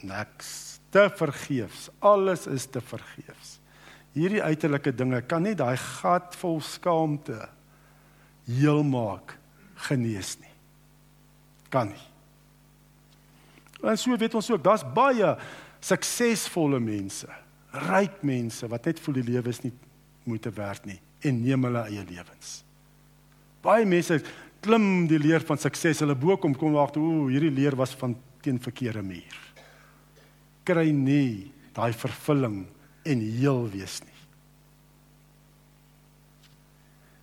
[0.05, 0.72] Niks.
[0.93, 1.89] Te vergeefs.
[2.05, 3.59] Alles is te vergeefs.
[4.13, 7.47] Hierdie uiterlike dinge kan nie daai gat vol skaamte
[8.45, 9.39] heel maak
[9.89, 10.53] genees nie.
[11.73, 12.09] Kan nie.
[13.83, 15.33] En so weet ons ook, daar's baie
[15.83, 17.27] suksesvolle mense,
[17.89, 19.73] ryk mense wat net voel die lewe is nie
[20.29, 22.61] moeite werd nie en neem hulle eie lewens.
[23.63, 24.21] Baie mense
[24.63, 28.15] klim die leer van sukses hulle bo kom kom wag toe hierdie leer was van
[28.43, 29.39] teen verkeerde muur.
[30.69, 32.65] Kry nie daai vervulling
[33.09, 34.11] en heel wees nie.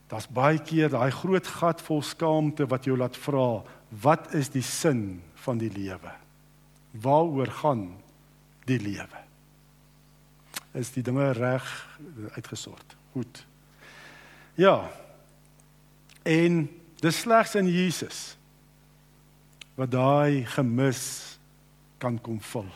[0.09, 3.61] Das baie keer daai groot gat vol skaamte wat jou laat vra,
[4.01, 6.13] wat is die sin van die lewe?
[6.97, 7.83] Waaroor gaan
[8.65, 9.21] die lewe?
[10.77, 11.65] Is die dinge reg
[12.35, 12.97] uitgesort?
[13.13, 13.45] Goed.
[14.57, 14.89] Ja.
[16.25, 16.65] En
[17.01, 18.35] dis slegs in Jesus
[19.77, 21.03] wat daai gemis
[22.01, 22.67] kan kom vul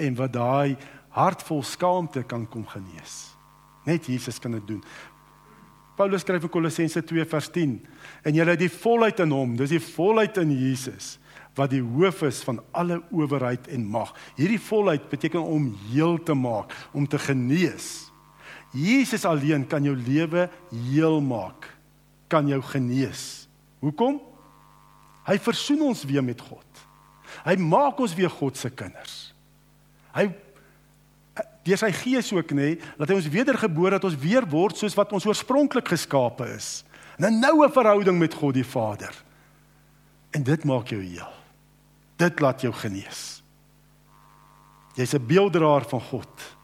[0.00, 0.76] en wat daai
[1.14, 3.32] hart vol skaamte kan kom genees.
[3.86, 4.82] Net Jesus kan dit doen.
[5.98, 7.74] Paulus skryf in Kolossense 2 vers 10
[8.24, 11.18] en jy het die volheid in hom, dis die volheid in Jesus
[11.58, 14.12] wat die hoof is van alle owerheid en mag.
[14.38, 18.06] Hierdie volheid beteken om heel te maak, om te genees.
[18.72, 21.66] Jesus alleen kan jou lewe heel maak,
[22.30, 23.48] kan jou genees.
[23.82, 24.20] Hoekom?
[25.26, 26.86] Hy versoen ons weer met God.
[27.44, 29.32] Hy maak ons weer God se kinders.
[30.14, 30.28] Hy
[31.62, 35.12] deur sy gees ook nê, dat hy ons wedergebore dat ons weer word soos wat
[35.12, 36.84] ons oorspronklik geskape is.
[37.20, 39.12] 'n Noue verhouding met God die Vader.
[40.32, 41.32] En dit maak jou heel.
[42.16, 43.42] Dit laat jou genees.
[44.96, 46.56] Jy's 'n beelddraer van God.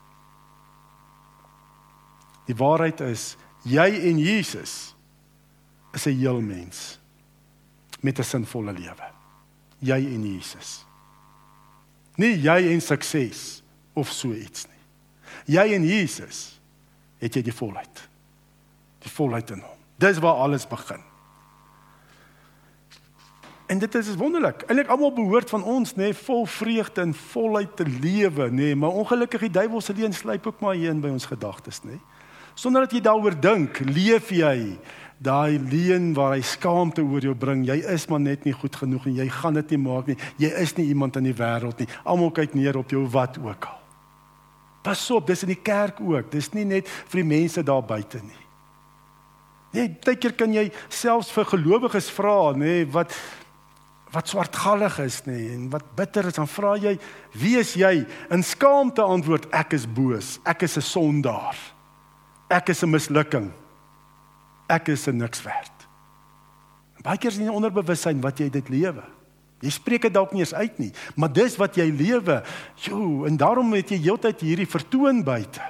[2.47, 4.95] Die waarheid is jy en Jesus
[5.93, 6.99] is 'n heel mens
[8.01, 9.13] met 'n sinvolle lewe.
[9.79, 10.86] Jy en Jesus.
[12.17, 13.63] Nie jy en sukses
[13.97, 15.57] of so iets nie.
[15.57, 16.61] Jy en Jesus
[17.23, 18.03] het jy die volheid.
[19.05, 19.79] Die volheid in hom.
[20.01, 21.03] Dis waar alles begin.
[23.67, 24.63] En dit is wonderlik.
[24.71, 28.77] Eilik almal behoort van ons nê nee, vol vreugde en volheid te lewe nê, nee,
[28.79, 31.97] maar ongelukkig die duiwel se leen sluip ook maar hier in by ons gedagtes nê.
[31.97, 32.05] Nee
[32.57, 34.77] sonder dat jy daaroor dink, leef jy
[35.19, 37.65] daai leuen waar hy skaamte oor jou bring.
[37.67, 40.17] Jy is maar net nie goed genoeg en jy gaan dit nie maak nie.
[40.43, 41.89] Jy is nie iemand in die wêreld nie.
[42.05, 43.79] Almal kyk neer op jou wat ook al.
[44.87, 46.31] Pas op, dis in die kerk ook.
[46.31, 48.43] Dis nie net vir die mense daar buite nie.
[49.75, 53.13] Nee, baie keer kan jy selfs vir gelowiges vra, nê, nee, wat
[54.15, 56.97] wat swartgallig is nê nee, en wat bitter is, dan vra jy,
[57.35, 60.39] "Wie is jy?" In skaamte antwoord, "Ek is boos.
[60.47, 61.57] Ek is 'n sondaar."
[62.49, 63.53] ek is 'n mislukking.
[64.69, 65.77] Ek is 'n niks werd.
[67.07, 69.05] Baie keer is in onderbewussyn wat jy dit lewe.
[69.65, 72.43] Jy spreek dit dalk nie eens uit nie, maar dis wat jy lewe.
[72.85, 75.63] Jo, en daarom het jy heeltyd hierdie vertoon buite.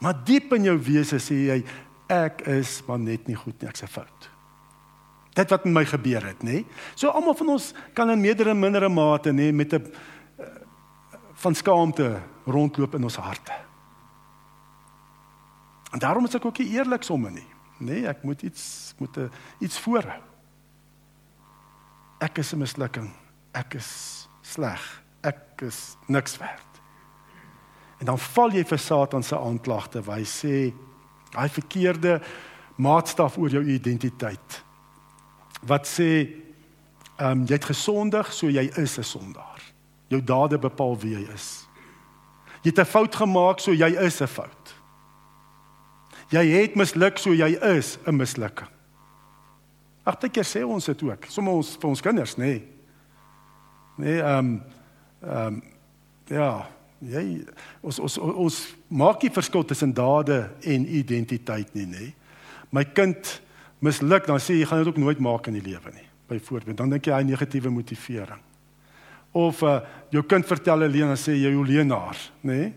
[0.00, 1.64] Maar diep in jou wese sê jy
[2.10, 4.28] ek is maar net nie goed nie, ek's 'n fout.
[5.34, 6.64] Dit wat met my gebeur het, nê?
[6.94, 9.92] So almal van ons kan in meerdere mindere mate nê met 'n
[10.38, 10.46] eh,
[11.34, 13.52] van skaamte rondloop in ons harte.
[15.92, 17.46] En daarom is ek ook nie eerlik somme nie.
[17.80, 20.20] Nee, ek moet iets ek moet 'n iets voorhou.
[22.20, 23.10] Ek is 'n mislukking.
[23.52, 25.02] Ek is sleg.
[25.22, 26.70] Ek is niks werd.
[27.98, 30.72] En dan val jy vir Satan se aanklagte, hy sê
[31.30, 32.20] daai verkeerde
[32.76, 34.64] maatstaf oor jou identiteit.
[35.62, 36.10] Wat sê
[37.20, 39.60] ehm um, jy het gesondig, so jy is 'n sondaar.
[40.08, 41.68] Jou dade bepaal wie jy is.
[42.62, 44.79] Jy het 'n fout gemaak, so jy is 'n fout.
[46.30, 48.68] Jy het misluk, so jy is 'n mislukking.
[50.04, 52.44] Agterkeer sê ons dit ook, sommer ons vir ons kinders, nê.
[52.44, 52.68] Nee.
[54.00, 54.62] Nee, ehm um,
[55.22, 55.62] ehm um,
[56.30, 56.66] ja,
[56.98, 57.44] jy
[57.82, 62.12] ons ons ons maak nie verskil tussen dade en identiteit nie, nê.
[62.72, 63.40] My kind
[63.80, 66.06] misluk, dan sê jy gaan dit ook nooit maak in die lewe nie.
[66.30, 68.40] Byvoorbeeld, dan dink jy hy negatiewe motivering.
[69.32, 72.54] Of uh jou kind vertel 'n leuen en sê jy 'n leenaar, nê?
[72.54, 72.72] Nee?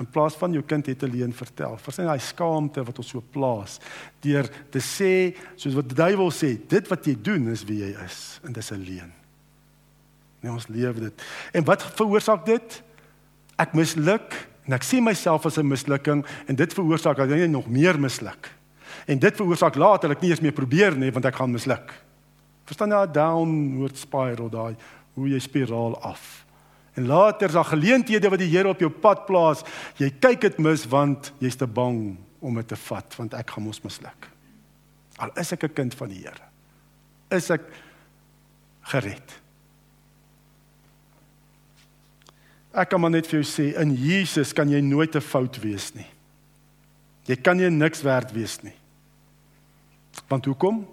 [0.00, 1.76] In plaas van jou kind het 'n leuen vertel.
[1.78, 3.78] Verstaan jy daai skaamte wat ons so plaas
[4.20, 7.94] deur te sê soos wat die duiwel sê, dit wat jy doen is wie jy
[8.04, 9.12] is en dis 'n leuen.
[10.40, 11.22] Nee, ons leef dit.
[11.52, 12.82] En wat veroorsaak dit?
[13.56, 14.34] Ek misluk
[14.66, 18.50] en ek sien myself as 'n mislukking en dit veroorsaak dat ek nog meer misluk.
[19.06, 21.92] En dit veroorsaak later ek nie eens meer probeer nie want ek gaan misluk.
[22.64, 24.76] Verstaan jy daai downward spiral daai
[25.14, 26.43] hoe jy spiraal af.
[26.94, 29.64] En later is daar geleenthede wat die Here op jou pad plaas.
[29.98, 33.66] Jy kyk dit mis want jy's te bang om dit te vat want ek gaan
[33.66, 34.28] mos misluk.
[35.18, 36.46] Al is ek 'n kind van die Here.
[37.30, 37.62] Is ek
[38.82, 39.40] gered?
[42.74, 45.94] Ek kan maar net vir jou sê in Jesus kan jy nooit 'n fout wees
[45.94, 46.10] nie.
[47.26, 48.74] Jy kan nie niks werd wees nie.
[50.28, 50.86] Want hoekom?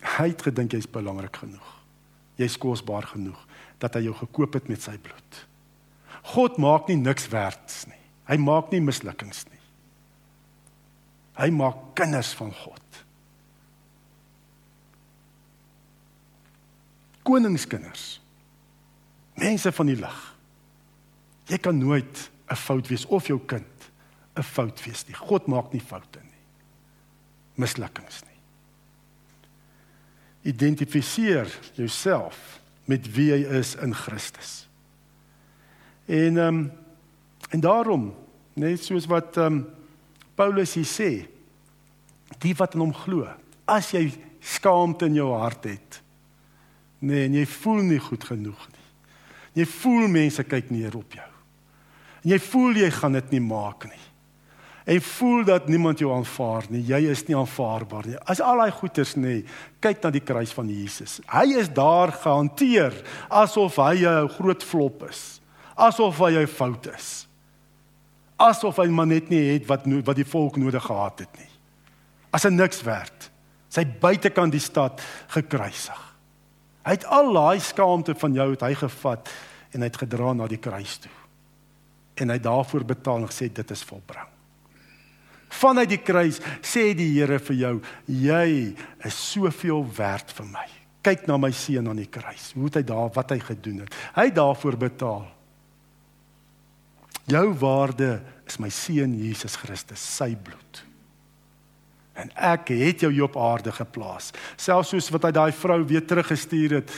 [0.00, 1.84] Hy het gedink jy's belangrik genoeg.
[2.36, 3.46] Jy's kosbaar genoeg
[3.84, 5.40] dat hy jou gekoop het met sy bloed.
[6.34, 8.00] God maak nie niks werds nie.
[8.30, 9.60] Hy maak nie mislukkings nie.
[11.36, 13.00] Hy maak kinders van God.
[17.24, 18.06] Koningskinders.
[19.40, 20.20] Mense van die lig.
[21.50, 23.90] Jy kan nooit 'n fout wees of jou kind
[24.36, 25.14] 'n fout wees nie.
[25.14, 26.42] God maak nie foute nie.
[27.56, 28.40] Mislukkings nie.
[30.52, 34.64] Identifiseer jouself met wie hy is in Christus.
[36.06, 36.64] En ehm um,
[37.54, 38.08] en daarom
[38.58, 39.66] net soos wat ehm um,
[40.34, 41.10] Paulus hier sê,
[42.42, 43.28] die wat in hom glo,
[43.70, 44.08] as jy
[44.42, 46.00] skaamte in jou hart het,
[46.98, 48.88] nee, en jy voel nie goed genoeg nie.
[49.60, 51.28] Jy voel mense kyk neer op jou.
[52.24, 54.02] En jy voel jy gaan dit nie maak nie
[54.84, 56.82] en voel dat niemand jou aanvaar nie.
[56.84, 58.18] Jy is nie aanvaarbaar nie.
[58.28, 59.38] As al daai goeters nê,
[59.84, 61.20] kyk na die kruis van Jesus.
[61.30, 62.96] Hy is daar gehanteer
[63.28, 65.40] asof hy 'n groot flop is.
[65.76, 67.26] Asof hy 'n fout is.
[68.36, 71.50] Asof hy maar net nie het wat wat die volk nodig gehad het nie.
[72.30, 73.30] As 'n niks werd.
[73.68, 76.14] Sy buitekant die stad gekruisig.
[76.84, 79.28] Hy het al daai skaamte van jou het hy gevat
[79.72, 81.10] en hy het gedra na die kruis toe.
[82.16, 84.33] En hy daarvoor betaal en gesê dit is volbring
[85.60, 87.74] vanuit die kruis sê die Here vir jou
[88.06, 88.48] jy
[89.04, 90.66] is soveel werd vir my.
[91.04, 92.52] Kyk na my seun aan die kruis.
[92.56, 93.96] Hoe het hy daar wat hy gedoen het.
[94.16, 95.26] Hy het daarvoor betaal.
[97.28, 100.84] Jou waarde is my seun Jesus Christus sy bloed.
[102.14, 104.30] En ek het jou hier op aarde geplaas.
[104.60, 106.96] Selfs soos wat hy daai vrou weer teruggestuur het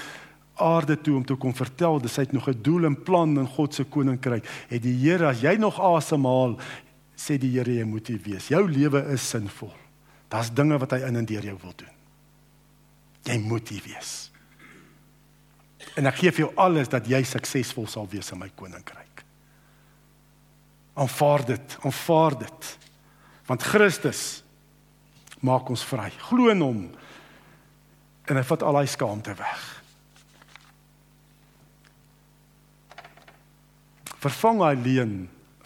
[0.56, 3.46] aarde toe om te kom vertel dis hy het nog 'n doel en plan in
[3.46, 4.44] God se koninkryk.
[4.68, 6.58] Het die Here as jy nog asemhaal
[7.16, 8.50] sê die Here jy moet hier wees.
[8.52, 9.72] Jou lewe is sinvol.
[10.32, 11.92] Daar's dinge wat hy in en deur jou wil doen.
[13.26, 14.14] Jy moet hier wees.
[15.96, 19.22] En ek gee vir jou alles dat jy suksesvol sal wees in my koninkryk.
[20.96, 22.68] Aanvaar dit, aanvaar dit.
[23.48, 24.22] Want Christus
[25.44, 26.10] maak ons vry.
[26.28, 26.82] Glo in hom.
[28.26, 29.64] En hy vat al daai skaamte weg.
[34.26, 35.16] Vervang hy leen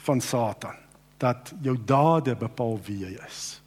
[0.04, 0.76] van Satan
[1.20, 3.60] dat jou dade bepaal wie jy is.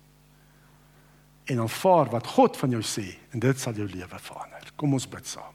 [1.46, 4.72] En aanvaar wat God van jou sê en dit sal jou lewe verander.
[4.80, 5.54] Kom ons bid saam.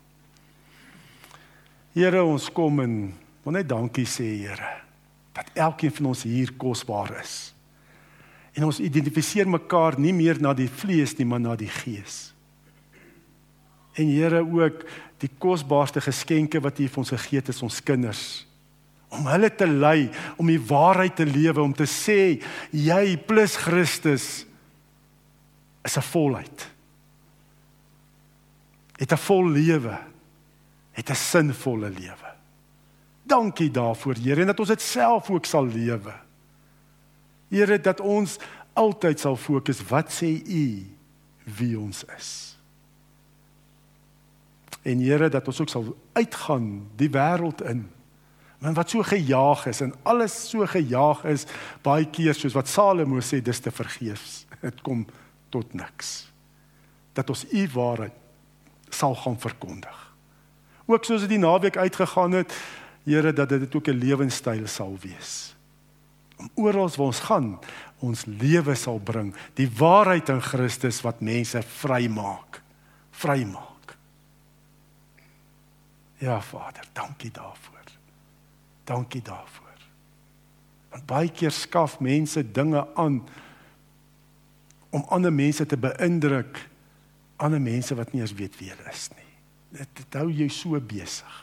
[1.96, 2.94] Here, ons kom en
[3.42, 4.74] wil net dankie sê, Here,
[5.34, 7.36] dat elkeen van ons hier kosbaar is.
[8.55, 12.28] En ons identifiseer mekaar nie meer na die vlees nie, maar na die gees.
[13.99, 14.84] En Here ook
[15.18, 18.47] die kosbaarste geskenke wat U vir ons gegee het is ons kinders.
[19.09, 24.46] Om hulle te lei om die waarheid te lewe om te sê jy plus Christus
[25.84, 26.70] is 'n volheid.
[28.98, 29.98] Het 'n vol lewe.
[30.92, 32.28] Het 'n sinvolle lewe.
[33.22, 36.14] Dankie daarvoor, Here, en dat ons dit self ook sal lewe.
[37.48, 38.38] Here, dat ons
[38.72, 40.86] altyd sal fokus wat sê U
[41.44, 42.56] wie ons is.
[44.82, 47.88] En Here, dat ons ook sal uitgaan die wêreld in
[48.59, 51.46] Men wat so gejaag is en alles so gejaag is
[51.82, 54.46] baie keer soos wat Salomo sê dis te vergeefs.
[54.64, 55.06] Dit kom
[55.54, 56.26] tot niks.
[57.14, 58.14] Dat ons u waarheid
[58.90, 60.04] sal gaan verkondig.
[60.88, 62.54] Ook soos dit die naweek uitgegaan het,
[63.09, 65.56] Here dat dit ook 'n lewenstyl sal wees.
[66.36, 67.59] Om oral waar ons gaan,
[67.98, 72.62] ons lewe sal bring, die waarheid in Christus wat mense vrymaak.
[73.11, 73.96] Vrymaak.
[76.18, 77.78] Ja Vader, dankie daarvoor.
[78.89, 79.82] Dankie daarvoor.
[80.95, 83.20] Want baie keer skaf mense dinge aan
[84.91, 86.62] om ander mense te beïndruk,
[87.36, 89.28] ander mense wat nie eens weet wie hulle is nie.
[89.76, 91.36] Dit, dit hou jou so besig.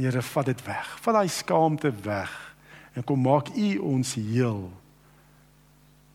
[0.00, 0.94] Here, vat dit weg.
[1.04, 2.32] Vat daai skaamte weg
[2.96, 4.64] en kom maak U ons heel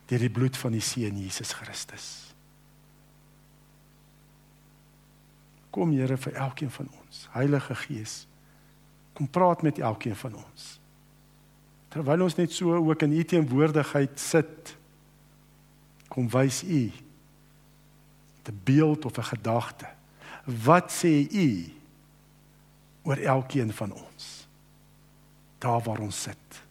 [0.09, 2.07] deur die bloed van die seun Jesus Christus.
[5.73, 7.27] Kom Here vir elkeen van ons.
[7.33, 8.25] Heilige Gees,
[9.15, 10.75] Kom praat met elkeen van ons.
[11.95, 14.75] Terwyl ons net so ook in u teenwoordigheid sit,
[16.11, 16.91] kom wys u
[18.45, 19.87] 'n beeld of 'n gedagte.
[20.43, 21.73] Wat sê u
[23.03, 24.47] oor elkeen van ons?
[25.57, 26.64] Daar waar ons sit.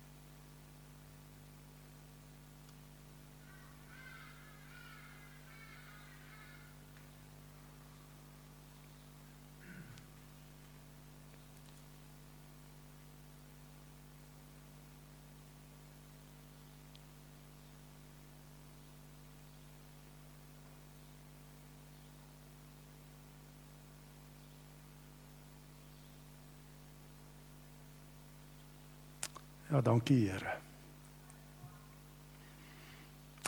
[29.74, 30.52] Ja, dankie Here.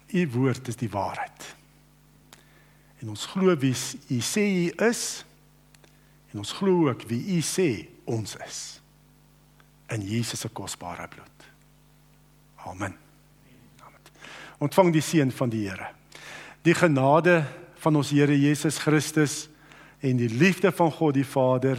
[0.07, 1.45] U woord is die waarheid.
[2.99, 3.74] En ons glo wie
[4.11, 5.03] u sê u is
[6.33, 7.68] en ons glo ook wie u sê
[8.11, 8.59] ons is.
[9.95, 11.47] In Jesus se kosbare bloed.
[12.66, 12.97] Amen.
[13.87, 14.11] Amen.
[14.59, 15.93] Ontvang die seën van die Here.
[16.66, 17.45] Die genade
[17.85, 19.45] van ons Here Jesus Christus
[20.03, 21.79] en die liefde van God die Vader